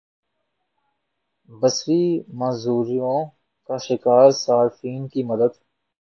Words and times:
بصری 1.49 2.03
معذوریوں 2.33 3.19
کا 3.69 3.77
شکار 3.77 4.29
صارفین 4.35 5.07
کی 5.07 5.21
مدد 5.23 5.51